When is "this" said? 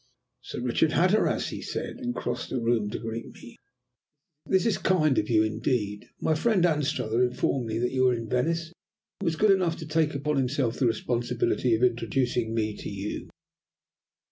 4.47-4.65